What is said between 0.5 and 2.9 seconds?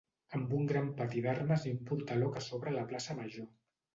un gran pati d'armes i un portaló que s'obre a la